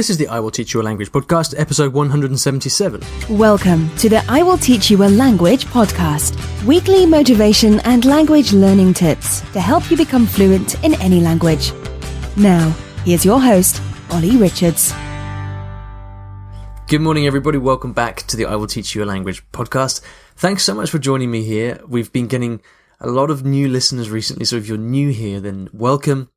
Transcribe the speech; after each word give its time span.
This 0.00 0.08
is 0.08 0.16
the 0.16 0.28
I 0.28 0.40
Will 0.40 0.50
Teach 0.50 0.72
You 0.72 0.80
a 0.80 0.82
Language 0.82 1.12
podcast, 1.12 1.54
episode 1.58 1.92
177. 1.92 3.02
Welcome 3.28 3.94
to 3.96 4.08
the 4.08 4.24
I 4.30 4.42
Will 4.42 4.56
Teach 4.56 4.90
You 4.90 5.04
a 5.04 5.10
Language 5.10 5.66
podcast, 5.66 6.64
weekly 6.64 7.04
motivation 7.04 7.80
and 7.80 8.06
language 8.06 8.54
learning 8.54 8.94
tips 8.94 9.42
to 9.52 9.60
help 9.60 9.90
you 9.90 9.98
become 9.98 10.24
fluent 10.24 10.82
in 10.82 10.94
any 11.02 11.20
language. 11.20 11.74
Now, 12.34 12.70
here's 13.04 13.26
your 13.26 13.42
host, 13.42 13.82
Olly 14.10 14.38
Richards. 14.38 14.94
Good 16.86 17.02
morning, 17.02 17.26
everybody. 17.26 17.58
Welcome 17.58 17.92
back 17.92 18.22
to 18.28 18.38
the 18.38 18.46
I 18.46 18.56
Will 18.56 18.68
Teach 18.68 18.94
You 18.94 19.04
a 19.04 19.04
Language 19.04 19.46
podcast. 19.52 20.00
Thanks 20.34 20.64
so 20.64 20.72
much 20.72 20.88
for 20.88 20.98
joining 20.98 21.30
me 21.30 21.42
here. 21.42 21.78
We've 21.86 22.10
been 22.10 22.26
getting 22.26 22.62
a 23.00 23.10
lot 23.10 23.30
of 23.30 23.44
new 23.44 23.68
listeners 23.68 24.08
recently, 24.08 24.46
so 24.46 24.56
if 24.56 24.66
you're 24.66 24.78
new 24.78 25.10
here, 25.10 25.40
then 25.40 25.68
welcome 25.74 26.30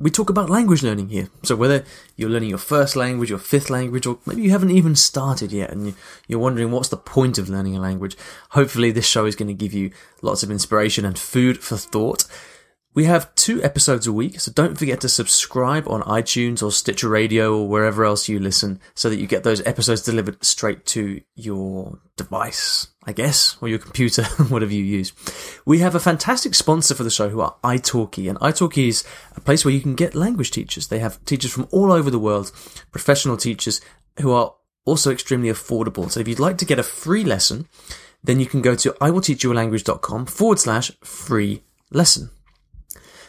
we 0.00 0.10
talk 0.10 0.30
about 0.30 0.48
language 0.48 0.82
learning 0.82 1.08
here. 1.08 1.28
So 1.42 1.56
whether 1.56 1.84
you're 2.16 2.30
learning 2.30 2.50
your 2.50 2.58
first 2.58 2.94
language, 2.94 3.30
your 3.30 3.38
fifth 3.38 3.68
language, 3.68 4.06
or 4.06 4.18
maybe 4.26 4.42
you 4.42 4.50
haven't 4.50 4.70
even 4.70 4.94
started 4.94 5.50
yet 5.50 5.70
and 5.70 5.94
you're 6.28 6.38
wondering 6.38 6.70
what's 6.70 6.88
the 6.88 6.96
point 6.96 7.38
of 7.38 7.48
learning 7.48 7.76
a 7.76 7.80
language, 7.80 8.16
hopefully 8.50 8.90
this 8.90 9.06
show 9.06 9.26
is 9.26 9.34
going 9.34 9.48
to 9.48 9.54
give 9.54 9.74
you 9.74 9.90
lots 10.22 10.42
of 10.42 10.50
inspiration 10.50 11.04
and 11.04 11.18
food 11.18 11.58
for 11.58 11.76
thought. 11.76 12.24
We 12.98 13.04
have 13.04 13.32
two 13.36 13.62
episodes 13.62 14.08
a 14.08 14.12
week, 14.12 14.40
so 14.40 14.50
don't 14.50 14.76
forget 14.76 15.02
to 15.02 15.08
subscribe 15.08 15.86
on 15.86 16.02
iTunes 16.02 16.64
or 16.64 16.72
Stitcher 16.72 17.08
Radio 17.08 17.56
or 17.56 17.68
wherever 17.68 18.04
else 18.04 18.28
you 18.28 18.40
listen 18.40 18.80
so 18.96 19.08
that 19.08 19.20
you 19.20 19.28
get 19.28 19.44
those 19.44 19.64
episodes 19.64 20.02
delivered 20.02 20.44
straight 20.44 20.84
to 20.86 21.20
your 21.36 22.00
device, 22.16 22.88
I 23.04 23.12
guess, 23.12 23.56
or 23.60 23.68
your 23.68 23.78
computer, 23.78 24.24
whatever 24.48 24.72
you 24.72 24.82
use. 24.82 25.12
We 25.64 25.78
have 25.78 25.94
a 25.94 26.00
fantastic 26.00 26.56
sponsor 26.56 26.96
for 26.96 27.04
the 27.04 27.08
show 27.08 27.28
who 27.28 27.40
are 27.40 27.54
italki, 27.62 28.28
and 28.28 28.36
italki 28.40 28.88
is 28.88 29.04
a 29.36 29.40
place 29.40 29.64
where 29.64 29.72
you 29.72 29.80
can 29.80 29.94
get 29.94 30.16
language 30.16 30.50
teachers. 30.50 30.88
They 30.88 30.98
have 30.98 31.24
teachers 31.24 31.52
from 31.52 31.68
all 31.70 31.92
over 31.92 32.10
the 32.10 32.18
world, 32.18 32.50
professional 32.90 33.36
teachers 33.36 33.80
who 34.20 34.32
are 34.32 34.56
also 34.84 35.12
extremely 35.12 35.50
affordable. 35.50 36.10
So 36.10 36.18
if 36.18 36.26
you'd 36.26 36.40
like 36.40 36.58
to 36.58 36.64
get 36.64 36.80
a 36.80 36.82
free 36.82 37.22
lesson, 37.22 37.68
then 38.24 38.40
you 38.40 38.46
can 38.46 38.60
go 38.60 38.74
to 38.74 38.90
iwillteachyoualanguage.com 38.90 40.26
forward 40.26 40.58
slash 40.58 40.90
free 41.04 41.62
lesson. 41.92 42.30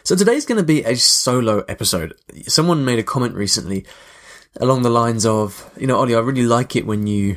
So 0.02 0.16
today's 0.16 0.46
going 0.46 0.58
to 0.58 0.64
be 0.64 0.82
a 0.84 0.96
solo 0.96 1.60
episode. 1.68 2.14
Someone 2.46 2.84
made 2.84 2.98
a 2.98 3.04
comment 3.04 3.34
recently 3.34 3.86
along 4.56 4.82
the 4.82 4.90
lines 4.90 5.26
of, 5.26 5.70
you 5.76 5.86
know, 5.86 5.96
Olly, 5.96 6.14
I 6.14 6.20
really 6.20 6.42
like 6.42 6.74
it 6.74 6.86
when 6.86 7.06
you, 7.06 7.36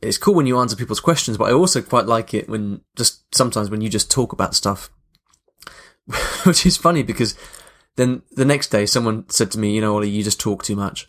it's 0.00 0.18
cool 0.18 0.34
when 0.34 0.46
you 0.46 0.58
answer 0.58 0.76
people's 0.76 1.00
questions, 1.00 1.38
but 1.38 1.48
I 1.48 1.52
also 1.52 1.80
quite 1.80 2.06
like 2.06 2.34
it 2.34 2.48
when 2.48 2.82
just 2.96 3.34
sometimes 3.34 3.70
when 3.70 3.80
you 3.80 3.88
just 3.88 4.10
talk 4.10 4.32
about 4.32 4.54
stuff, 4.54 4.90
which 6.44 6.66
is 6.66 6.76
funny 6.76 7.02
because 7.02 7.34
then 7.96 8.22
the 8.32 8.44
next 8.44 8.68
day 8.68 8.84
someone 8.84 9.28
said 9.28 9.50
to 9.52 9.58
me, 9.58 9.74
you 9.74 9.80
know, 9.80 9.94
Olly, 9.94 10.10
you 10.10 10.22
just 10.22 10.40
talk 10.40 10.64
too 10.64 10.76
much. 10.76 11.08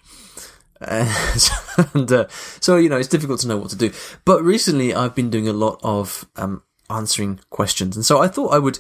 and 0.82 2.12
uh, 2.12 2.28
so, 2.62 2.78
you 2.78 2.88
know, 2.88 2.98
it's 2.98 3.10
difficult 3.10 3.42
to 3.42 3.48
know 3.48 3.58
what 3.58 3.70
to 3.72 3.76
do. 3.76 3.92
But 4.24 4.44
recently 4.44 4.94
I've 4.94 5.16
been 5.16 5.30
doing 5.30 5.48
a 5.48 5.54
lot 5.54 5.80
of 5.84 6.26
um, 6.36 6.64
answering 6.90 7.40
questions. 7.50 7.96
And 7.96 8.06
so 8.06 8.20
I 8.20 8.28
thought 8.28 8.54
I 8.54 8.60
would 8.60 8.80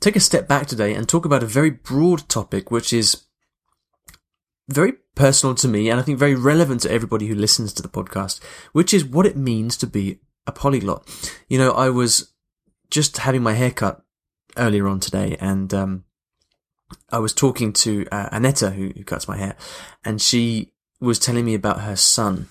take 0.00 0.16
a 0.16 0.20
step 0.20 0.48
back 0.48 0.66
today 0.66 0.94
and 0.94 1.08
talk 1.08 1.24
about 1.24 1.42
a 1.42 1.46
very 1.46 1.70
broad 1.70 2.28
topic, 2.28 2.70
which 2.70 2.92
is 2.92 3.24
very 4.68 4.94
personal 5.14 5.54
to 5.56 5.68
me 5.68 5.88
and 5.88 5.98
I 5.98 6.02
think 6.02 6.18
very 6.18 6.34
relevant 6.34 6.82
to 6.82 6.90
everybody 6.90 7.26
who 7.26 7.34
listens 7.34 7.72
to 7.74 7.82
the 7.82 7.88
podcast, 7.88 8.40
which 8.72 8.92
is 8.92 9.04
what 9.04 9.26
it 9.26 9.36
means 9.36 9.76
to 9.78 9.86
be 9.86 10.20
a 10.46 10.52
polyglot. 10.52 11.08
You 11.48 11.58
know, 11.58 11.72
I 11.72 11.90
was 11.90 12.32
just 12.90 13.18
having 13.18 13.42
my 13.42 13.54
hair 13.54 13.70
cut 13.70 14.02
earlier 14.56 14.86
on 14.86 15.00
today 15.00 15.36
and, 15.40 15.72
um, 15.74 16.04
I 17.10 17.18
was 17.18 17.32
talking 17.32 17.72
to 17.74 18.06
uh, 18.10 18.40
who, 18.70 18.92
who 18.96 19.04
cuts 19.04 19.28
my 19.28 19.36
hair, 19.36 19.56
and 20.04 20.20
she 20.20 20.72
was 21.00 21.18
telling 21.18 21.44
me 21.44 21.54
about 21.54 21.82
her 21.82 21.96
son, 21.96 22.48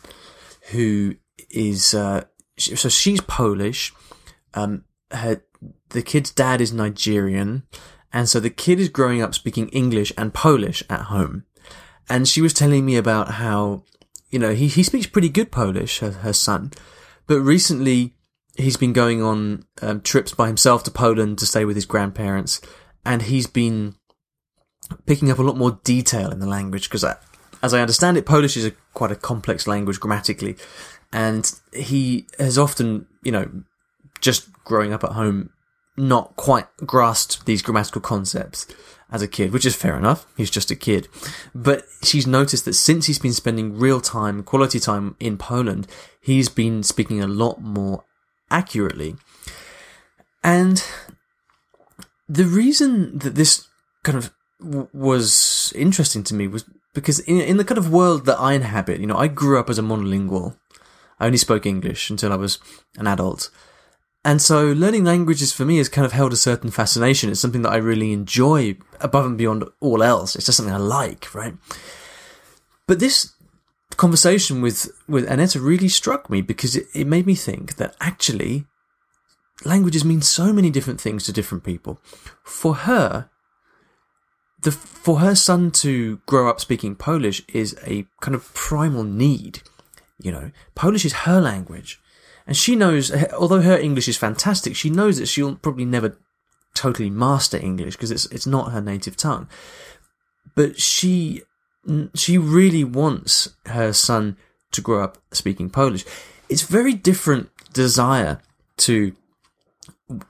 who 0.72 1.16
is 1.50 1.94
uh, 1.94 2.26
so 2.58 2.90
she's 2.90 3.22
Polish. 3.22 3.94
Um, 4.54 4.84
her 5.12 5.42
the 5.90 6.02
kid's 6.02 6.32
dad 6.32 6.62
is 6.62 6.74
Nigerian, 6.74 7.64
and 8.12 8.28
so 8.28 8.40
the 8.40 8.50
kid 8.50 8.80
is 8.80 8.90
growing 8.90 9.22
up 9.22 9.34
speaking 9.34 9.70
English 9.70 10.12
and 10.18 10.34
Polish 10.34 10.84
at 10.90 11.04
home. 11.04 11.46
And 12.10 12.28
she 12.28 12.42
was 12.42 12.54
telling 12.54 12.86
me 12.86 12.96
about 12.96 13.32
how, 13.32 13.84
you 14.30 14.40
know, 14.40 14.54
he, 14.54 14.68
he 14.68 14.84
speaks 14.84 15.08
pretty 15.08 15.30
good 15.30 15.52
Polish, 15.52 16.00
her, 16.00 16.12
her 16.12 16.34
son, 16.34 16.72
but 17.26 17.40
recently 17.40 18.14
he's 18.56 18.78
been 18.78 18.94
going 18.94 19.22
on 19.22 19.66
um, 19.82 20.02
trips 20.02 20.34
by 20.34 20.48
himself 20.48 20.84
to 20.84 20.92
Poland 20.92 21.38
to 21.40 21.46
stay 21.46 21.66
with 21.66 21.76
his 21.76 21.86
grandparents, 21.86 22.62
and 23.06 23.24
he's 23.24 23.48
been 23.48 23.96
picking 25.06 25.30
up 25.30 25.40
a 25.40 25.44
lot 25.44 25.58
more 25.58 25.80
detail 25.84 26.32
in 26.32 26.40
the 26.40 26.48
language 26.48 26.90
because, 26.90 27.06
as 27.62 27.74
I 27.74 27.82
understand 27.82 28.18
it, 28.18 28.26
Polish 28.26 28.58
is 28.58 28.66
a 28.66 28.72
quite 28.94 29.12
a 29.12 29.16
complex 29.16 29.68
language 29.68 30.00
grammatically, 30.00 30.58
and 31.12 31.52
he 31.74 32.26
has 32.40 32.58
often, 32.58 33.08
you 33.22 33.32
know, 33.32 33.50
just 34.22 34.50
growing 34.68 34.94
up 34.94 35.04
at 35.04 35.14
home, 35.14 35.50
not 35.96 36.36
quite 36.36 36.68
grasped 36.86 37.46
these 37.46 37.64
grammatical 37.64 38.02
concepts 38.02 38.68
as 39.10 39.22
a 39.22 39.28
kid, 39.28 39.52
which 39.52 39.66
is 39.66 39.76
fair 39.76 39.98
enough. 39.98 40.28
He's 40.36 40.52
just 40.52 40.70
a 40.70 40.76
kid. 40.76 41.08
But 41.56 41.86
she's 42.04 42.28
noticed 42.28 42.66
that 42.66 42.74
since 42.74 43.06
he's 43.08 43.20
been 43.20 43.34
spending 43.34 43.80
real 43.80 44.02
time, 44.02 44.44
quality 44.44 44.80
time 44.80 45.16
in 45.20 45.38
Poland, 45.38 45.88
he's 46.22 46.50
been 46.50 46.84
speaking 46.84 47.22
a 47.22 47.28
lot 47.28 47.62
more 47.62 48.04
accurately. 48.52 49.16
And 50.44 50.84
the 52.28 52.46
reason 52.46 53.18
that 53.20 53.36
this 53.36 53.68
kind 54.04 54.18
of 54.18 54.34
w- 54.60 54.90
was 54.94 55.74
interesting 55.76 56.24
to 56.24 56.36
me 56.36 56.48
was 56.48 56.66
because 56.94 57.20
in, 57.22 57.42
in 57.42 57.58
the 57.58 57.66
kind 57.66 57.78
of 57.78 57.92
world 57.92 58.26
that 58.26 58.40
I 58.40 58.54
inhabit, 58.54 59.00
you 59.00 59.08
know, 59.08 59.18
I 59.18 59.28
grew 59.28 59.60
up 59.60 59.70
as 59.70 59.80
a 59.80 59.84
monolingual. 59.84 60.58
I 61.20 61.26
only 61.26 61.38
spoke 61.38 61.66
English 61.66 62.10
until 62.10 62.32
I 62.32 62.36
was 62.36 62.60
an 62.98 63.08
adult. 63.08 63.50
And 64.24 64.42
so 64.42 64.74
learning 64.74 65.06
languages 65.06 65.54
for 65.54 65.64
me 65.64 65.78
has 65.78 65.88
kind 65.88 66.06
of 66.06 66.12
held 66.12 66.34
a 66.34 66.38
certain 66.38 66.70
fascination. 66.70 67.30
It's 67.30 67.40
something 67.40 67.62
that 67.62 67.72
I 67.72 67.78
really 67.78 68.12
enjoy 68.12 68.78
above 69.00 69.26
and 69.26 69.38
beyond 69.38 69.64
all 69.80 70.04
else. 70.04 70.36
It's 70.36 70.46
just 70.46 70.58
something 70.58 70.74
I 70.74 70.78
like, 70.78 71.34
right? 71.34 71.56
But 72.88 73.00
this 73.00 73.34
conversation 73.96 74.62
with, 74.62 74.92
with 75.08 75.30
Aneta 75.30 75.60
really 75.60 75.88
struck 75.88 76.30
me 76.30 76.42
because 76.42 76.76
it, 76.76 76.88
it 76.94 77.08
made 77.08 77.26
me 77.26 77.36
think 77.36 77.76
that 77.76 77.96
actually 78.02 78.66
languages 79.66 80.06
mean 80.06 80.22
so 80.22 80.54
many 80.54 80.70
different 80.70 81.02
things 81.02 81.26
to 81.26 81.34
different 81.34 81.64
people. 81.64 82.00
For 82.44 82.76
her, 82.76 83.30
the, 84.62 84.72
for 84.72 85.20
her 85.20 85.36
son 85.36 85.72
to 85.72 86.18
grow 86.26 86.50
up 86.50 86.60
speaking 86.60 86.96
Polish 86.96 87.42
is 87.48 87.78
a 87.86 88.06
kind 88.22 88.36
of 88.36 88.54
primal 88.54 89.04
need. 89.04 89.62
You 90.20 90.32
know, 90.32 90.52
Polish 90.76 91.06
is 91.06 91.14
her 91.14 91.40
language. 91.40 92.00
And 92.48 92.56
she 92.56 92.76
knows, 92.76 93.12
although 93.34 93.62
her 93.62 93.78
English 93.78 94.08
is 94.08 94.18
fantastic, 94.18 94.76
she 94.76 94.90
knows 94.90 95.18
that 95.18 95.28
she'll 95.28 95.56
probably 95.56 95.86
never 95.86 96.18
totally 96.74 97.10
master 97.10 97.58
English 97.58 97.96
because 97.96 98.12
it's 98.12 98.26
it's 98.28 98.48
not 98.48 98.72
her 98.72 98.82
native 98.82 99.18
tongue. 99.18 99.50
But 100.56 100.80
she 100.80 101.44
she 102.16 102.38
really 102.38 102.84
wants 102.84 103.56
her 103.66 103.92
son 103.94 104.38
to 104.72 104.82
grow 104.82 105.04
up 105.04 105.18
speaking 105.32 105.70
Polish. 105.70 106.06
It's 106.50 106.62
very 106.62 106.94
different 106.94 107.50
desire 107.74 108.40
to 108.78 109.14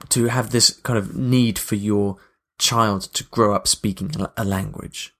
to 0.09 0.25
have 0.25 0.49
this 0.49 0.71
kind 0.71 0.97
of 0.97 1.15
need 1.15 1.59
for 1.59 1.75
your 1.75 2.17
child 2.57 3.03
to 3.13 3.23
grow 3.25 3.53
up 3.53 3.67
speaking 3.67 4.11
a 4.35 4.43
language 4.43 5.13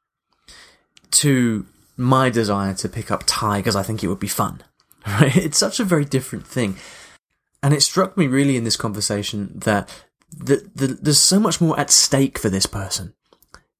to 1.12 1.68
my 1.96 2.30
desire 2.30 2.74
to 2.74 2.90
pick 2.90 3.12
up 3.12 3.24
Thai 3.28 3.60
because 3.60 3.76
I 3.76 3.84
think 3.84 4.04
it 4.04 4.08
would 4.08 4.20
be 4.20 4.28
fun. 4.28 4.64
Right? 5.22 5.38
It's 5.38 5.58
such 5.58 5.80
a 5.80 5.86
very 5.86 6.04
different 6.04 6.46
thing. 6.46 6.76
And 7.64 7.74
it 7.74 7.82
struck 7.82 8.18
me 8.18 8.28
really 8.28 8.58
in 8.58 8.66
this 8.66 8.76
conversation 8.76 9.54
that 9.60 9.90
the, 10.30 10.70
the, 10.76 10.88
there's 10.88 11.20
so 11.20 11.40
much 11.40 11.62
more 11.62 11.80
at 11.80 11.90
stake 11.90 12.38
for 12.38 12.50
this 12.50 12.66
person. 12.66 13.14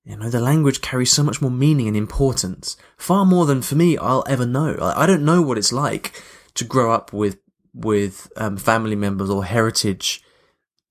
You 0.06 0.16
know, 0.16 0.30
the 0.30 0.40
language 0.40 0.80
carries 0.80 1.12
so 1.12 1.24
much 1.24 1.42
more 1.42 1.52
meaning 1.52 1.88
and 1.88 1.98
importance, 1.98 2.78
far 2.96 3.26
more 3.26 3.46
than 3.46 3.62
for 3.62 3.76
me 3.76 3.98
I'll 3.98 4.24
ever 4.28 4.46
know. 4.46 4.78
I 4.80 5.06
don't 5.06 5.26
know 5.26 5.42
what 5.42 5.58
it's 5.58 5.74
like 5.74 6.24
to 6.54 6.64
grow 6.64 6.94
up 6.94 7.12
with 7.12 7.40
with 7.74 8.32
um, 8.38 8.56
family 8.56 8.96
members 8.96 9.30
or 9.30 9.44
heritage 9.44 10.24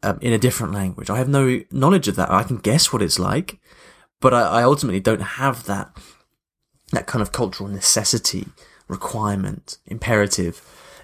um, 0.03 0.19
in 0.21 0.35
a 0.35 0.39
different 0.39 0.75
language. 0.75 1.09
I 1.09 1.17
have 1.17 1.31
no 1.31 1.63
knowledge 1.71 2.09
of 2.09 2.17
that. 2.17 2.31
I 2.31 2.43
can 2.43 2.59
guess 2.59 2.93
what 2.93 3.01
it's 3.01 3.19
like, 3.19 3.59
but 4.21 4.35
I, 4.35 4.43
I 4.43 4.63
ultimately 4.65 5.01
don't 5.01 5.23
have 5.23 5.65
that 5.65 5.97
that 6.93 7.07
kind 7.07 7.23
of 7.23 7.33
cultural 7.33 7.71
necessity 7.71 8.47
requirement, 8.89 9.79
imperative 9.87 10.63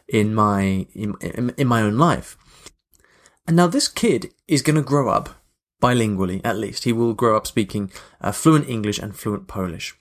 in 0.09 0.35
my 0.35 0.87
in, 0.95 1.15
in, 1.57 1.67
my 1.67 1.83
own 1.83 1.97
life. 1.97 2.37
And 3.47 3.57
now 3.57 3.67
this 3.67 3.89
kid 3.89 4.33
is 4.47 4.63
going 4.63 4.77
to 4.77 4.83
grow 4.83 5.09
up 5.09 5.31
bilingually, 5.83 6.41
at 6.45 6.57
least. 6.57 6.85
He 6.85 6.93
will 6.93 7.15
grow 7.15 7.37
up 7.37 7.47
speaking 7.47 7.91
uh, 8.21 8.33
fluent 8.33 8.69
English 8.69 8.99
and 8.99 9.17
fluent 9.17 9.49
Polish. 9.49 9.95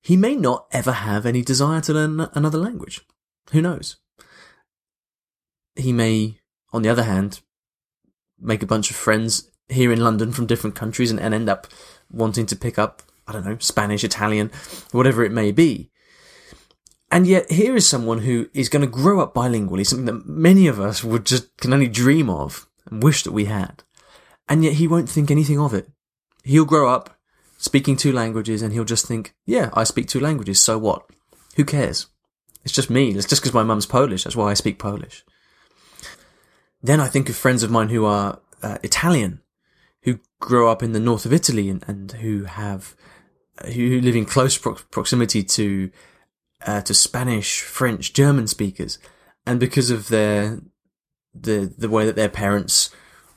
He 0.00 0.16
may 0.16 0.34
not 0.36 0.66
ever 0.72 0.92
have 0.92 1.26
any 1.26 1.42
desire 1.42 1.80
to 1.82 1.92
learn 1.92 2.28
another 2.34 2.58
language. 2.58 3.02
Who 3.52 3.62
knows? 3.62 3.96
He 5.76 5.92
may, 5.92 6.40
on 6.72 6.82
the 6.82 6.88
other 6.88 7.04
hand, 7.04 7.40
make 8.38 8.62
a 8.62 8.66
bunch 8.66 8.90
of 8.90 8.96
friends 8.96 9.50
here 9.68 9.92
in 9.92 10.00
London 10.00 10.32
from 10.32 10.46
different 10.46 10.76
countries 10.76 11.10
and, 11.10 11.20
and 11.20 11.34
end 11.34 11.48
up 11.48 11.66
wanting 12.10 12.46
to 12.46 12.56
pick 12.56 12.78
up, 12.78 13.02
I 13.26 13.32
don't 13.32 13.44
know, 13.44 13.58
Spanish, 13.58 14.02
Italian, 14.02 14.50
whatever 14.92 15.24
it 15.24 15.32
may 15.32 15.52
be. 15.52 15.90
And 17.10 17.26
yet 17.26 17.50
here 17.50 17.74
is 17.74 17.88
someone 17.88 18.18
who 18.18 18.50
is 18.52 18.68
going 18.68 18.82
to 18.82 18.90
grow 18.90 19.20
up 19.20 19.34
bilingually, 19.34 19.86
something 19.86 20.06
that 20.06 20.26
many 20.26 20.66
of 20.66 20.78
us 20.78 21.02
would 21.02 21.24
just 21.24 21.56
can 21.56 21.72
only 21.72 21.88
dream 21.88 22.28
of 22.28 22.68
and 22.90 23.02
wish 23.02 23.22
that 23.22 23.32
we 23.32 23.46
had. 23.46 23.82
And 24.48 24.62
yet 24.62 24.74
he 24.74 24.86
won't 24.86 25.08
think 25.08 25.30
anything 25.30 25.58
of 25.58 25.72
it. 25.72 25.88
He'll 26.44 26.64
grow 26.64 26.88
up 26.88 27.18
speaking 27.56 27.96
two 27.96 28.12
languages 28.12 28.62
and 28.62 28.72
he'll 28.72 28.84
just 28.84 29.06
think, 29.06 29.34
yeah, 29.46 29.70
I 29.74 29.84
speak 29.84 30.06
two 30.08 30.20
languages, 30.20 30.60
so 30.60 30.78
what? 30.78 31.04
Who 31.56 31.64
cares? 31.64 32.06
It's 32.64 32.74
just 32.74 32.90
me. 32.90 33.10
It's 33.10 33.26
just 33.26 33.42
because 33.42 33.54
my 33.54 33.62
mum's 33.62 33.86
Polish. 33.86 34.24
That's 34.24 34.36
why 34.36 34.50
I 34.50 34.54
speak 34.54 34.78
Polish. 34.78 35.24
Then 36.82 37.00
I 37.00 37.08
think 37.08 37.28
of 37.28 37.36
friends 37.36 37.62
of 37.62 37.70
mine 37.70 37.88
who 37.88 38.04
are 38.04 38.40
uh, 38.62 38.78
Italian, 38.82 39.40
who 40.02 40.20
grow 40.40 40.70
up 40.70 40.82
in 40.82 40.92
the 40.92 41.00
north 41.00 41.26
of 41.26 41.32
Italy 41.32 41.68
and, 41.68 41.84
and 41.88 42.12
who 42.12 42.44
have, 42.44 42.94
who 43.74 44.00
live 44.00 44.14
in 44.14 44.24
close 44.24 44.56
pro- 44.56 44.74
proximity 44.74 45.42
to, 45.42 45.90
uh, 46.66 46.80
to 46.82 46.94
Spanish, 46.94 47.60
French, 47.60 48.12
German 48.12 48.46
speakers. 48.46 48.98
And 49.46 49.58
because 49.60 49.90
of 49.90 50.08
their, 50.08 50.60
the, 51.34 51.72
the 51.76 51.88
way 51.88 52.06
that 52.06 52.16
their 52.16 52.28
parents 52.28 52.90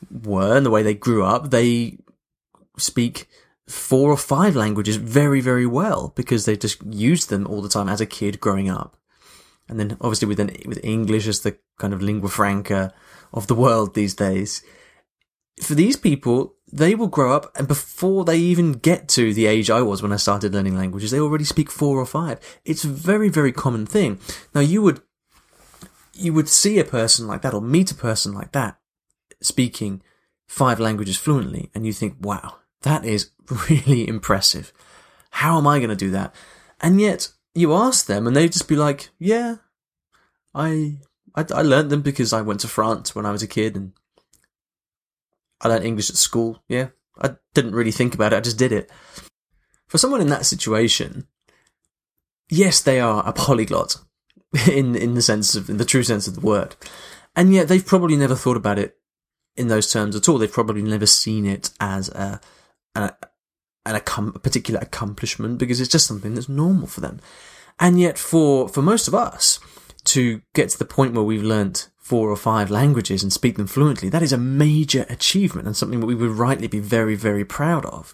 were 0.09 0.57
and 0.57 0.65
the 0.65 0.71
way 0.71 0.83
they 0.83 0.93
grew 0.93 1.23
up, 1.23 1.51
they 1.51 1.97
speak 2.77 3.27
four 3.67 4.11
or 4.11 4.17
five 4.17 4.55
languages 4.55 4.97
very, 4.97 5.39
very 5.39 5.65
well 5.65 6.13
because 6.15 6.45
they 6.45 6.57
just 6.57 6.83
used 6.83 7.29
them 7.29 7.47
all 7.47 7.61
the 7.61 7.69
time 7.69 7.87
as 7.87 8.01
a 8.01 8.05
kid 8.05 8.39
growing 8.39 8.69
up. 8.69 8.97
And 9.69 9.79
then 9.79 9.97
obviously 10.01 10.27
with 10.27 10.39
an, 10.39 10.55
with 10.65 10.83
English 10.83 11.27
as 11.27 11.41
the 11.41 11.57
kind 11.77 11.93
of 11.93 12.01
lingua 12.01 12.29
franca 12.29 12.93
of 13.33 13.47
the 13.47 13.55
world 13.55 13.93
these 13.93 14.13
days. 14.13 14.61
For 15.61 15.75
these 15.75 15.95
people, 15.95 16.55
they 16.71 16.95
will 16.95 17.07
grow 17.07 17.35
up 17.35 17.51
and 17.57 17.67
before 17.67 18.23
they 18.23 18.37
even 18.37 18.73
get 18.73 19.07
to 19.09 19.33
the 19.33 19.45
age 19.45 19.69
I 19.69 19.81
was 19.81 20.01
when 20.01 20.13
I 20.13 20.17
started 20.17 20.53
learning 20.53 20.77
languages, 20.77 21.11
they 21.11 21.19
already 21.19 21.43
speak 21.43 21.69
four 21.69 21.97
or 21.97 22.05
five. 22.05 22.39
It's 22.63 22.83
a 22.83 22.89
very, 22.89 23.29
very 23.29 23.51
common 23.51 23.85
thing. 23.85 24.19
Now 24.55 24.61
you 24.61 24.81
would, 24.81 25.01
you 26.13 26.33
would 26.33 26.47
see 26.47 26.79
a 26.79 26.85
person 26.85 27.27
like 27.27 27.41
that 27.41 27.53
or 27.53 27.61
meet 27.61 27.91
a 27.91 27.95
person 27.95 28.33
like 28.33 28.51
that 28.53 28.77
speaking 29.41 30.01
five 30.47 30.79
languages 30.79 31.17
fluently 31.17 31.69
and 31.73 31.85
you 31.85 31.93
think, 31.93 32.15
wow, 32.19 32.57
that 32.81 33.05
is 33.05 33.31
really 33.69 34.07
impressive. 34.07 34.71
How 35.31 35.57
am 35.57 35.67
I 35.67 35.79
going 35.79 35.89
to 35.89 35.95
do 35.95 36.11
that? 36.11 36.33
And 36.79 37.01
yet 37.01 37.29
you 37.53 37.73
ask 37.73 38.05
them 38.05 38.27
and 38.27 38.35
they 38.35 38.47
just 38.47 38.67
be 38.67 38.75
like, 38.75 39.09
yeah, 39.19 39.57
I, 40.53 40.97
I, 41.35 41.45
I 41.53 41.61
learned 41.61 41.89
them 41.89 42.01
because 42.01 42.33
I 42.33 42.41
went 42.41 42.61
to 42.61 42.67
France 42.67 43.13
when 43.15 43.25
I 43.25 43.31
was 43.31 43.43
a 43.43 43.47
kid 43.47 43.75
and 43.75 43.93
I 45.61 45.67
learned 45.67 45.85
English 45.85 46.09
at 46.09 46.17
school. 46.17 46.61
Yeah. 46.67 46.89
I 47.21 47.35
didn't 47.53 47.75
really 47.75 47.91
think 47.91 48.15
about 48.15 48.33
it. 48.33 48.37
I 48.37 48.41
just 48.41 48.57
did 48.57 48.71
it. 48.71 48.89
For 49.87 49.97
someone 49.97 50.21
in 50.21 50.29
that 50.29 50.45
situation, 50.45 51.27
yes, 52.49 52.81
they 52.81 52.99
are 52.99 53.23
a 53.27 53.33
polyglot 53.33 53.97
in, 54.71 54.95
in 54.95 55.13
the 55.13 55.21
sense 55.21 55.55
of, 55.55 55.69
in 55.69 55.77
the 55.77 55.85
true 55.85 56.03
sense 56.03 56.27
of 56.27 56.35
the 56.35 56.41
word. 56.41 56.75
And 57.35 57.53
yet 57.53 57.67
they've 57.67 57.85
probably 57.85 58.17
never 58.17 58.35
thought 58.35 58.57
about 58.57 58.79
it 58.79 58.97
in 59.55 59.67
those 59.67 59.91
terms 59.91 60.15
at 60.15 60.27
all. 60.27 60.37
They've 60.37 60.51
probably 60.51 60.81
never 60.81 61.05
seen 61.05 61.45
it 61.45 61.71
as 61.79 62.09
a, 62.09 62.39
a, 62.95 63.13
an, 63.85 63.95
a 63.95 64.39
particular 64.39 64.79
accomplishment 64.79 65.59
because 65.59 65.79
it's 65.79 65.91
just 65.91 66.07
something 66.07 66.33
that's 66.33 66.49
normal 66.49 66.87
for 66.87 67.01
them. 67.01 67.19
And 67.79 67.99
yet 67.99 68.17
for, 68.17 68.67
for 68.67 68.81
most 68.81 69.07
of 69.07 69.15
us 69.15 69.59
to 70.05 70.41
get 70.53 70.69
to 70.69 70.79
the 70.79 70.85
point 70.85 71.13
where 71.13 71.23
we've 71.23 71.43
learnt 71.43 71.89
four 72.01 72.29
or 72.29 72.35
five 72.35 72.69
languages 72.69 73.23
and 73.23 73.31
speak 73.31 73.55
them 73.55 73.67
fluently, 73.67 74.09
that 74.09 74.23
is 74.23 74.33
a 74.33 74.37
major 74.37 75.05
achievement 75.07 75.67
and 75.67 75.77
something 75.77 75.99
that 75.99 76.07
we 76.07 76.15
would 76.15 76.31
rightly 76.31 76.67
be 76.67 76.79
very, 76.79 77.15
very 77.15 77.45
proud 77.45 77.85
of. 77.85 78.13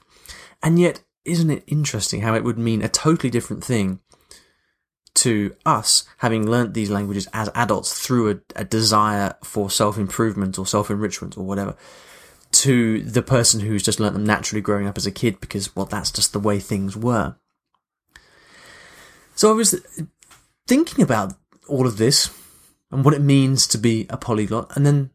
And 0.62 0.78
yet, 0.78 1.04
isn't 1.26 1.50
it 1.50 1.64
interesting 1.68 2.22
how 2.22 2.36
it 2.36 2.44
would 2.44 2.58
mean 2.58 2.82
a 2.82 2.90
totally 2.90 3.30
different 3.30 3.64
thing 3.64 4.00
to 5.16 5.56
us 5.66 6.04
having 6.18 6.48
learnt 6.48 6.74
these 6.76 6.92
languages 6.92 7.28
as 7.34 7.50
adults 7.56 7.98
through 8.06 8.30
a, 8.30 8.40
a 8.56 8.64
desire 8.64 9.36
for 9.44 9.70
self-improvement 9.70 10.60
or 10.60 10.66
self-enrichment 10.66 11.38
or 11.38 11.44
whatever 11.44 11.76
to 12.52 13.02
the 13.02 13.24
person 13.24 13.62
who's 13.62 13.84
just 13.84 14.00
learnt 14.00 14.14
them 14.14 14.26
naturally 14.26 14.62
growing 14.62 14.88
up 14.88 14.98
as 14.98 15.08
a 15.08 15.12
kid 15.12 15.40
because, 15.42 15.76
well, 15.76 15.86
that's 15.86 16.12
just 16.12 16.34
the 16.34 16.40
way 16.40 16.60
things 16.60 16.96
were. 16.96 17.36
So 19.36 19.50
I 19.50 19.54
was 19.54 19.82
thinking 20.68 21.04
about 21.04 21.34
all 21.68 21.88
of 21.88 21.98
this 21.98 22.28
and 22.92 23.04
what 23.04 23.14
it 23.14 23.22
means 23.22 23.68
to 23.68 23.78
be 23.78 24.06
a 24.10 24.18
polyglot 24.18 24.76
and 24.76 24.86
then 24.86 25.12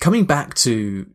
coming 0.00 0.24
back 0.24 0.54
to 0.54 1.10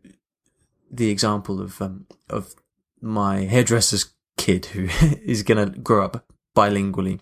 the 0.90 1.10
example 1.10 1.60
of, 1.60 1.80
um, 1.80 2.06
of 2.28 2.54
my 3.00 3.42
hairdresser's 3.42 4.12
kid 4.36 4.66
who 4.66 4.88
is 5.24 5.42
going 5.42 5.72
to 5.72 5.78
grow 5.78 6.04
up 6.04 6.24
bilingually, 6.56 7.20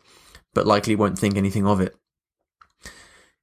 but 0.55 0.67
likely 0.67 0.97
won't 0.97 1.19
think 1.19 1.37
anything 1.37 1.67
of 1.67 1.81
it. 1.81 1.95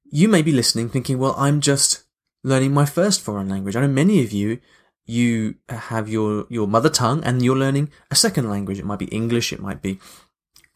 You 0.04 0.28
may 0.28 0.42
be 0.42 0.52
listening 0.52 0.88
thinking, 0.88 1.18
well, 1.18 1.34
I'm 1.36 1.60
just 1.60 2.04
learning 2.42 2.72
my 2.72 2.86
first 2.86 3.20
foreign 3.20 3.48
language. 3.48 3.76
I 3.76 3.80
know 3.80 3.88
many 3.88 4.22
of 4.22 4.32
you, 4.32 4.60
you 5.04 5.56
have 5.68 6.08
your, 6.08 6.46
your 6.48 6.66
mother 6.66 6.90
tongue 6.90 7.22
and 7.24 7.42
you're 7.42 7.56
learning 7.56 7.90
a 8.10 8.16
second 8.16 8.50
language. 8.50 8.78
It 8.78 8.84
might 8.84 8.98
be 8.98 9.06
English, 9.06 9.52
it 9.52 9.60
might 9.60 9.82
be 9.82 9.98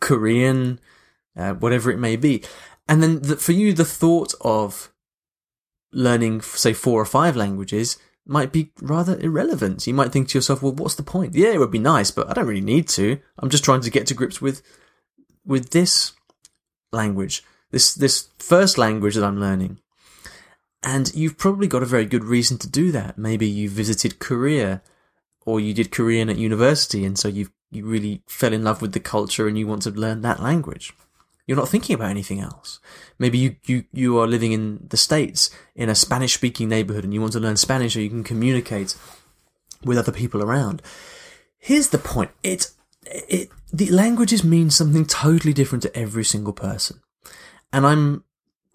Korean, 0.00 0.80
uh, 1.36 1.54
whatever 1.54 1.90
it 1.90 1.98
may 1.98 2.16
be. 2.16 2.42
And 2.90 3.00
then 3.04 3.22
the, 3.22 3.36
for 3.36 3.52
you, 3.52 3.72
the 3.72 3.84
thought 3.84 4.34
of 4.40 4.92
learning, 5.92 6.40
say, 6.40 6.72
four 6.72 7.00
or 7.00 7.06
five 7.06 7.36
languages 7.36 7.96
might 8.26 8.52
be 8.52 8.72
rather 8.82 9.16
irrelevant. 9.20 9.86
You 9.86 9.94
might 9.94 10.10
think 10.10 10.28
to 10.28 10.38
yourself, 10.38 10.60
well, 10.60 10.72
what's 10.72 10.96
the 10.96 11.04
point? 11.04 11.36
Yeah, 11.36 11.50
it 11.52 11.60
would 11.60 11.70
be 11.70 11.78
nice, 11.78 12.10
but 12.10 12.28
I 12.28 12.32
don't 12.32 12.48
really 12.48 12.60
need 12.60 12.88
to. 12.88 13.20
I'm 13.38 13.48
just 13.48 13.64
trying 13.64 13.82
to 13.82 13.90
get 13.90 14.08
to 14.08 14.14
grips 14.14 14.42
with, 14.42 14.62
with 15.46 15.70
this 15.70 16.14
language, 16.90 17.44
this, 17.70 17.94
this 17.94 18.28
first 18.40 18.76
language 18.76 19.14
that 19.14 19.24
I'm 19.24 19.40
learning. 19.40 19.78
And 20.82 21.14
you've 21.14 21.38
probably 21.38 21.68
got 21.68 21.84
a 21.84 21.86
very 21.86 22.06
good 22.06 22.24
reason 22.24 22.58
to 22.58 22.68
do 22.68 22.90
that. 22.90 23.16
Maybe 23.16 23.46
you 23.46 23.70
visited 23.70 24.18
Korea 24.18 24.82
or 25.46 25.60
you 25.60 25.72
did 25.74 25.92
Korean 25.92 26.28
at 26.28 26.38
university 26.38 27.04
and 27.04 27.16
so 27.16 27.28
you 27.28 27.50
you 27.72 27.86
really 27.86 28.20
fell 28.26 28.52
in 28.52 28.64
love 28.64 28.82
with 28.82 28.94
the 28.94 28.98
culture 28.98 29.46
and 29.46 29.56
you 29.56 29.64
want 29.64 29.82
to 29.82 29.90
learn 29.90 30.22
that 30.22 30.42
language. 30.42 30.92
You're 31.50 31.56
not 31.56 31.68
thinking 31.68 31.96
about 31.96 32.10
anything 32.10 32.38
else. 32.38 32.78
Maybe 33.18 33.36
you, 33.36 33.56
you, 33.64 33.84
you 33.92 34.20
are 34.20 34.28
living 34.28 34.52
in 34.52 34.86
the 34.88 34.96
States 34.96 35.50
in 35.74 35.88
a 35.88 35.96
Spanish 35.96 36.34
speaking 36.34 36.68
neighborhood 36.68 37.02
and 37.02 37.12
you 37.12 37.20
want 37.20 37.32
to 37.32 37.40
learn 37.40 37.56
Spanish 37.56 37.94
so 37.94 37.98
you 37.98 38.08
can 38.08 38.22
communicate 38.22 38.96
with 39.84 39.98
other 39.98 40.12
people 40.12 40.44
around. 40.44 40.80
Here's 41.58 41.88
the 41.88 41.98
point. 41.98 42.30
It, 42.44 42.70
it, 43.04 43.48
the 43.72 43.90
languages 43.90 44.44
mean 44.44 44.70
something 44.70 45.04
totally 45.04 45.52
different 45.52 45.82
to 45.82 45.96
every 45.98 46.22
single 46.22 46.52
person. 46.52 47.00
And 47.72 47.84
I'm 47.84 48.22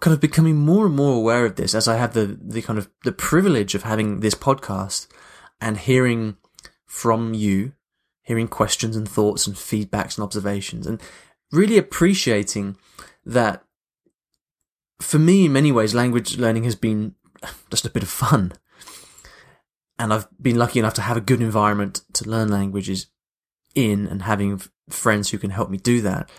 kind 0.01 0.13
of 0.13 0.19
becoming 0.19 0.57
more 0.57 0.85
and 0.85 0.97
more 0.97 1.15
aware 1.15 1.45
of 1.45 1.55
this 1.55 1.73
as 1.73 1.87
I 1.87 1.95
have 1.95 2.13
the, 2.13 2.37
the 2.41 2.61
kind 2.61 2.77
of 2.77 2.89
the 3.05 3.13
privilege 3.13 3.73
of 3.73 3.83
having 3.83 4.19
this 4.19 4.35
podcast 4.35 5.07
and 5.61 5.77
hearing 5.77 6.35
from 6.85 7.33
you, 7.33 7.71
hearing 8.21 8.49
questions 8.49 8.97
and 8.97 9.07
thoughts 9.07 9.47
and 9.47 9.55
feedbacks 9.55 10.17
and 10.17 10.25
observations 10.25 10.85
and 10.85 10.99
really 11.55 11.77
appreciating 11.77 12.77
that 13.25 13.63
for 14.99 15.19
me, 15.19 15.45
in 15.45 15.53
many 15.53 15.71
ways, 15.71 15.93
language 15.93 16.37
learning 16.37 16.63
has 16.63 16.75
been 16.75 17.15
just 17.69 17.85
a 17.85 17.89
bit 17.89 18.03
of 18.03 18.09
fun. 18.09 18.53
And 19.97 20.13
I've 20.13 20.27
been 20.41 20.57
lucky 20.57 20.79
enough 20.79 20.93
to 20.95 21.01
have 21.01 21.17
a 21.17 21.21
good 21.21 21.41
environment 21.41 22.01
to 22.13 22.29
learn 22.29 22.49
languages 22.49 23.07
in 23.73 24.07
and 24.07 24.23
having 24.23 24.61
friends 24.89 25.29
who 25.29 25.37
can 25.37 25.51
help 25.51 25.69
me 25.69 25.77
do 25.77 26.01
that. 26.01 26.29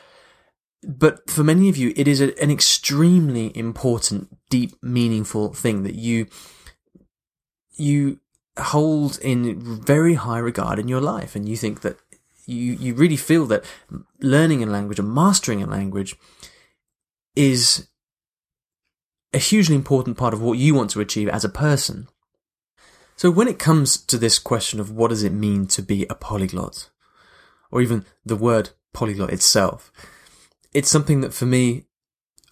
But 0.83 1.31
for 1.31 1.43
many 1.43 1.69
of 1.69 1.77
you, 1.77 1.93
it 1.97 2.07
is 2.07 2.21
a, 2.21 2.39
an 2.43 2.51
extremely 2.51 3.57
important, 3.57 4.37
deep, 4.51 4.73
meaningful 4.83 5.53
thing 5.55 5.83
that 5.85 5.95
you, 5.95 6.27
you 7.77 8.21
hold 8.59 9.19
in 9.21 9.59
very 9.61 10.15
high 10.15 10.39
regard 10.39 10.79
in 10.79 10.87
your 10.87 11.01
life. 11.01 11.35
And 11.35 11.49
you 11.49 11.57
think 11.57 11.81
that 11.81 11.99
you, 12.47 12.73
you 12.75 12.95
really 12.95 13.17
feel 13.17 13.47
that 13.47 13.65
learning 14.21 14.63
a 14.63 14.67
language 14.67 14.99
and 14.99 15.13
mastering 15.13 15.63
a 15.63 15.67
language 15.67 16.17
is 17.35 17.89
a 19.33 19.39
hugely 19.39 19.75
important 19.75 20.17
part 20.17 20.33
of 20.33 20.41
what 20.41 20.59
you 20.59 20.75
want 20.75 20.91
to 20.91 21.01
achieve 21.01 21.29
as 21.29 21.45
a 21.45 21.49
person. 21.49 22.09
So 23.17 23.31
when 23.31 23.49
it 23.49 23.59
comes 23.59 23.97
to 23.97 24.19
this 24.19 24.39
question 24.39 24.79
of 24.79 24.91
what 24.91 25.09
does 25.09 25.23
it 25.23 25.33
mean 25.33 25.67
to 25.69 25.83
be 25.83 26.07
a 26.09 26.15
polyglot, 26.15 26.91
or 27.71 27.83
even 27.83 28.05
the 28.25 28.37
word 28.37 28.71
polyglot 28.93 29.33
itself, 29.33 29.91
it's 30.73 30.91
something 30.91 31.21
that 31.23 31.35
for 31.35 31.47
me, 31.47 31.85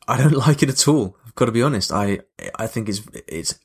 I 0.09 0.19
don't 0.19 0.33
like 0.47 0.63
it 0.63 0.69
at 0.69 0.89
all. 0.89 1.17
I've 1.25 1.35
got 1.35 1.47
to 1.47 1.53
be 1.53 1.63
honest. 1.63 1.93
I, 1.93 2.21
I 2.59 2.67
think 2.67 2.89
it's, 2.89 3.03
it's 3.29 3.59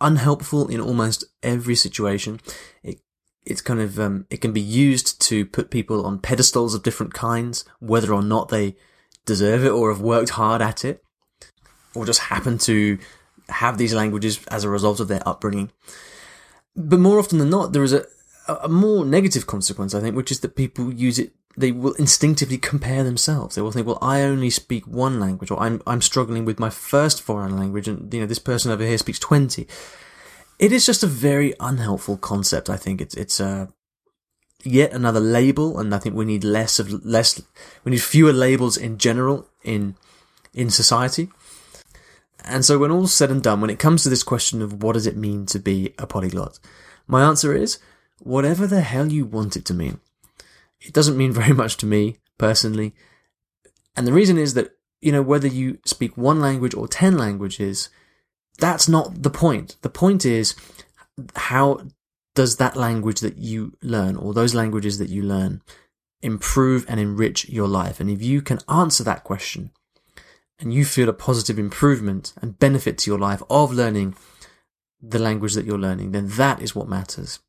unhelpful 0.00 0.68
in 0.68 0.80
almost 0.80 1.24
every 1.42 1.74
situation. 1.74 2.40
It, 2.82 3.00
it's 3.44 3.60
kind 3.60 3.80
of, 3.80 3.98
um, 3.98 4.26
it 4.30 4.40
can 4.40 4.52
be 4.52 4.60
used 4.60 5.20
to 5.22 5.46
put 5.46 5.70
people 5.70 6.04
on 6.04 6.18
pedestals 6.18 6.74
of 6.74 6.82
different 6.82 7.14
kinds, 7.14 7.64
whether 7.78 8.12
or 8.12 8.22
not 8.22 8.48
they 8.48 8.76
deserve 9.24 9.64
it 9.64 9.70
or 9.70 9.90
have 9.90 10.00
worked 10.00 10.30
hard 10.30 10.60
at 10.62 10.84
it, 10.84 11.02
or 11.94 12.04
just 12.04 12.20
happen 12.20 12.58
to 12.58 12.98
have 13.48 13.78
these 13.78 13.94
languages 13.94 14.44
as 14.48 14.64
a 14.64 14.68
result 14.68 15.00
of 15.00 15.08
their 15.08 15.26
upbringing. 15.26 15.70
But 16.76 17.00
more 17.00 17.18
often 17.18 17.38
than 17.38 17.50
not, 17.50 17.72
there 17.72 17.82
is 17.82 17.92
a, 17.92 18.04
a 18.48 18.68
more 18.68 19.04
negative 19.04 19.46
consequence, 19.46 19.94
I 19.94 20.00
think, 20.00 20.14
which 20.14 20.30
is 20.30 20.40
that 20.40 20.56
people 20.56 20.92
use 20.92 21.18
it 21.18 21.32
they 21.56 21.72
will 21.72 21.92
instinctively 21.94 22.58
compare 22.58 23.02
themselves. 23.04 23.54
They 23.54 23.62
will 23.62 23.72
think, 23.72 23.86
well, 23.86 23.98
I 24.00 24.22
only 24.22 24.50
speak 24.50 24.86
one 24.86 25.18
language, 25.18 25.50
or 25.50 25.60
I'm, 25.60 25.82
I'm 25.86 26.00
struggling 26.00 26.44
with 26.44 26.60
my 26.60 26.70
first 26.70 27.20
foreign 27.20 27.56
language, 27.56 27.88
and, 27.88 28.12
you 28.12 28.20
know, 28.20 28.26
this 28.26 28.38
person 28.38 28.70
over 28.70 28.84
here 28.84 28.98
speaks 28.98 29.18
20. 29.18 29.66
It 30.60 30.72
is 30.72 30.84
just 30.84 31.02
a 31.02 31.06
very 31.06 31.54
unhelpful 31.58 32.18
concept, 32.18 32.68
I 32.68 32.76
think. 32.76 33.00
It's, 33.00 33.14
it's 33.14 33.40
a, 33.40 33.72
yet 34.62 34.92
another 34.92 35.18
label, 35.18 35.78
and 35.78 35.94
I 35.94 35.98
think 35.98 36.14
we 36.14 36.26
need 36.26 36.44
less 36.44 36.78
of, 36.78 37.02
less, 37.02 37.40
we 37.82 37.92
need 37.92 38.02
fewer 38.02 38.34
labels 38.34 38.76
in 38.76 38.98
general 38.98 39.48
in, 39.64 39.96
in 40.52 40.68
society. 40.68 41.30
And 42.44 42.62
so 42.62 42.78
when 42.78 42.90
all's 42.90 43.14
said 43.14 43.30
and 43.30 43.42
done, 43.42 43.62
when 43.62 43.70
it 43.70 43.78
comes 43.78 44.02
to 44.02 44.10
this 44.10 44.22
question 44.22 44.60
of 44.60 44.82
what 44.82 44.92
does 44.92 45.06
it 45.06 45.16
mean 45.16 45.46
to 45.46 45.58
be 45.58 45.94
a 45.98 46.06
polyglot, 46.06 46.58
my 47.06 47.22
answer 47.22 47.54
is 47.54 47.78
whatever 48.18 48.66
the 48.66 48.82
hell 48.82 49.10
you 49.10 49.24
want 49.24 49.56
it 49.56 49.64
to 49.64 49.74
mean. 49.74 49.98
It 50.82 50.92
doesn't 50.92 51.16
mean 51.16 51.32
very 51.40 51.54
much 51.54 51.78
to 51.78 51.86
me 51.86 52.18
personally. 52.36 52.94
And 53.96 54.06
the 54.06 54.12
reason 54.12 54.36
is 54.36 54.52
that, 54.54 54.76
you 55.00 55.10
know, 55.10 55.22
whether 55.22 55.48
you 55.48 55.78
speak 55.86 56.18
one 56.18 56.38
language 56.38 56.74
or 56.74 56.86
10 56.86 57.16
languages, 57.16 57.88
that's 58.60 58.88
not 58.88 59.22
the 59.22 59.30
point. 59.30 59.76
The 59.82 59.90
point 59.90 60.24
is 60.24 60.54
how 61.34 61.80
does 62.34 62.56
that 62.56 62.76
language 62.76 63.20
that 63.20 63.38
you 63.38 63.76
learn 63.82 64.16
or 64.16 64.32
those 64.32 64.54
languages 64.54 64.98
that 64.98 65.08
you 65.08 65.22
learn 65.22 65.62
improve 66.22 66.84
and 66.88 67.00
enrich 67.00 67.48
your 67.48 67.68
life? 67.68 68.00
And 68.00 68.10
if 68.10 68.22
you 68.22 68.42
can 68.42 68.60
answer 68.68 69.04
that 69.04 69.24
question 69.24 69.70
and 70.58 70.72
you 70.72 70.84
feel 70.84 71.08
a 71.08 71.14
positive 71.14 71.58
improvement 71.58 72.32
and 72.40 72.58
benefit 72.58 72.98
to 72.98 73.10
your 73.10 73.18
life 73.18 73.42
of 73.50 73.72
learning 73.72 74.14
the 75.02 75.18
language 75.18 75.54
that 75.54 75.64
you're 75.64 75.78
learning, 75.78 76.12
then 76.12 76.28
that 76.28 76.60
is 76.60 76.74
what 76.74 76.88
matters. 76.88 77.40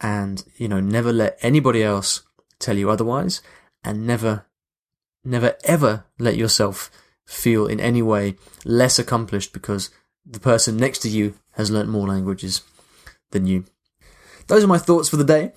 And, 0.00 0.44
you 0.56 0.68
know, 0.68 0.80
never 0.80 1.12
let 1.12 1.38
anybody 1.42 1.82
else 1.82 2.22
tell 2.58 2.76
you 2.76 2.90
otherwise 2.90 3.42
and 3.82 4.06
never, 4.06 4.46
never 5.24 5.56
ever 5.64 6.04
let 6.18 6.36
yourself 6.36 6.90
feel 7.26 7.66
in 7.66 7.80
any 7.80 8.02
way 8.02 8.36
less 8.64 8.98
accomplished 8.98 9.52
because 9.52 9.90
the 10.30 10.40
person 10.40 10.76
next 10.76 11.00
to 11.00 11.08
you 11.08 11.34
has 11.52 11.70
learnt 11.70 11.88
more 11.88 12.06
languages 12.06 12.62
than 13.32 13.46
you. 13.46 13.64
Those 14.46 14.64
are 14.64 14.68
my 14.68 14.78
thoughts 14.78 15.08
for 15.08 15.16
the 15.16 15.24
day, 15.24 15.52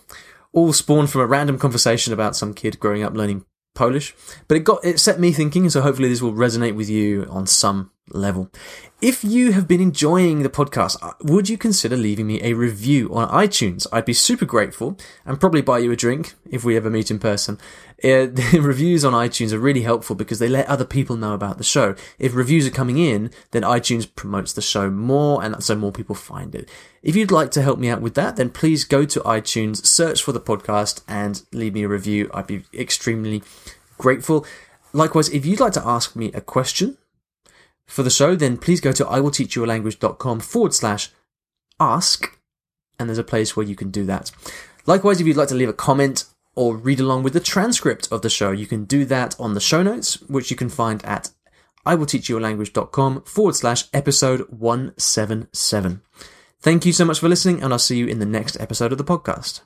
all 0.51 0.73
spawned 0.73 1.09
from 1.09 1.21
a 1.21 1.27
random 1.27 1.57
conversation 1.57 2.13
about 2.13 2.35
some 2.35 2.53
kid 2.53 2.79
growing 2.79 3.03
up 3.03 3.13
learning 3.13 3.45
Polish, 3.75 4.13
but 4.47 4.55
it 4.55 4.63
got 4.63 4.85
it 4.85 4.99
set 4.99 5.19
me 5.19 5.31
thinking, 5.31 5.69
so 5.69 5.81
hopefully 5.81 6.09
this 6.09 6.21
will 6.21 6.33
resonate 6.33 6.75
with 6.75 6.89
you 6.89 7.25
on 7.29 7.47
some 7.47 7.91
level. 8.09 8.49
If 9.01 9.23
you 9.23 9.51
have 9.51 9.67
been 9.67 9.81
enjoying 9.81 10.43
the 10.43 10.49
podcast, 10.49 10.97
uh, 11.01 11.13
would 11.21 11.49
you 11.49 11.57
consider 11.57 11.97
leaving 11.97 12.27
me 12.27 12.41
a 12.41 12.53
review 12.53 13.13
on 13.13 13.29
iTunes? 13.29 13.87
I'd 13.91 14.05
be 14.05 14.13
super 14.13 14.45
grateful 14.45 14.97
and 15.25 15.39
probably 15.39 15.61
buy 15.61 15.79
you 15.79 15.91
a 15.91 15.95
drink 15.95 16.33
if 16.49 16.63
we 16.63 16.77
ever 16.77 16.89
meet 16.89 17.11
in 17.11 17.19
person. 17.19 17.57
Uh, 18.03 18.27
the 18.31 18.59
reviews 18.61 19.03
on 19.05 19.13
iTunes 19.13 19.51
are 19.51 19.59
really 19.59 19.81
helpful 19.81 20.15
because 20.15 20.39
they 20.39 20.49
let 20.49 20.67
other 20.67 20.85
people 20.85 21.15
know 21.15 21.33
about 21.33 21.57
the 21.57 21.63
show. 21.63 21.95
If 22.19 22.35
reviews 22.35 22.67
are 22.67 22.71
coming 22.71 22.97
in, 22.97 23.31
then 23.51 23.63
iTunes 23.63 24.07
promotes 24.13 24.53
the 24.53 24.61
show 24.61 24.89
more 24.89 25.43
and 25.43 25.63
so 25.63 25.75
more 25.75 25.91
people 25.91 26.15
find 26.15 26.53
it. 26.55 26.69
If 27.01 27.15
you'd 27.15 27.31
like 27.31 27.51
to 27.51 27.61
help 27.61 27.79
me 27.79 27.89
out 27.89 28.01
with 28.01 28.15
that, 28.15 28.35
then 28.35 28.49
please 28.49 28.83
go 28.83 29.05
to 29.05 29.19
iTunes, 29.21 29.85
search 29.85 30.23
for 30.23 30.31
the 30.31 30.41
podcast 30.41 31.01
and 31.07 31.41
leave 31.51 31.73
me 31.73 31.83
a 31.83 31.89
review. 31.89 32.29
I'd 32.33 32.47
be 32.47 32.63
extremely 32.73 33.43
grateful. 33.97 34.45
Likewise, 34.93 35.29
if 35.29 35.45
you'd 35.45 35.59
like 35.59 35.73
to 35.73 35.85
ask 35.85 36.15
me 36.15 36.31
a 36.33 36.41
question 36.41 36.97
for 37.93 38.01
the 38.01 38.09
show, 38.09 38.35
then 38.35 38.57
please 38.57 38.81
go 38.81 38.91
to 38.91 39.05
iwillteachyoualanguage.com 39.05 40.39
forward 40.39 40.73
slash 40.73 41.11
ask, 41.79 42.39
and 42.97 43.07
there's 43.07 43.19
a 43.19 43.23
place 43.23 43.55
where 43.55 43.65
you 43.65 43.75
can 43.75 43.91
do 43.91 44.03
that. 44.05 44.31
Likewise, 44.87 45.21
if 45.21 45.27
you'd 45.27 45.37
like 45.37 45.49
to 45.49 45.55
leave 45.55 45.69
a 45.69 45.73
comment 45.73 46.25
or 46.55 46.75
read 46.75 46.99
along 46.99 47.21
with 47.21 47.33
the 47.33 47.39
transcript 47.39 48.11
of 48.11 48.23
the 48.23 48.29
show, 48.29 48.51
you 48.51 48.65
can 48.65 48.85
do 48.85 49.05
that 49.05 49.39
on 49.39 49.53
the 49.53 49.59
show 49.59 49.83
notes, 49.83 50.19
which 50.23 50.49
you 50.49 50.57
can 50.57 50.69
find 50.69 51.05
at 51.05 51.29
iwillteachyoualanguage.com 51.85 53.21
forward 53.23 53.55
slash 53.55 53.85
episode 53.93 54.41
177. 54.49 56.01
Thank 56.59 56.85
you 56.85 56.93
so 56.93 57.05
much 57.05 57.19
for 57.19 57.29
listening, 57.29 57.61
and 57.61 57.71
I'll 57.71 57.79
see 57.79 57.97
you 57.97 58.07
in 58.07 58.17
the 58.17 58.25
next 58.25 58.59
episode 58.59 58.91
of 58.91 58.97
the 58.97 59.03
podcast. 59.03 59.61